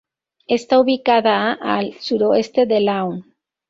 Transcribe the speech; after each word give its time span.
Está 0.47 0.79
ubicada 0.79 1.53
a 1.53 1.77
al 1.77 1.93
suroeste 1.99 2.65
de 2.65 2.79
Laon. 2.81 3.23